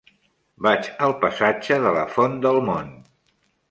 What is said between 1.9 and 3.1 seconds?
la Font del Mont.